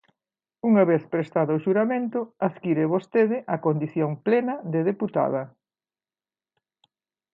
Unha 0.69 0.83
vez 0.91 1.03
prestado 1.13 1.51
o 1.53 1.61
xuramento 1.65 2.19
adquire 2.47 2.91
vostede 2.93 3.37
a 3.53 3.57
condición 3.65 4.11
plena 4.27 4.55
de 4.73 4.79
deputada. 4.89 5.43